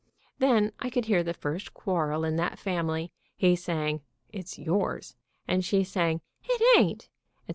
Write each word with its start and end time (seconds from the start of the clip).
Then 0.39 0.71
I 0.79 0.89
could 0.89 1.05
hear 1.05 1.21
the 1.21 1.31
first 1.31 1.75
quarrel 1.75 2.23
in 2.23 2.35
that 2.37 2.57
family, 2.57 3.13
he 3.37 3.55
saying, 3.55 4.01
"It's 4.29 4.57
yours," 4.57 5.15
and 5.47 5.63
she 5.63 5.83
saying, 5.83 6.21
"It 6.43 6.79
ain't," 6.79 7.03
etc. 7.43 7.49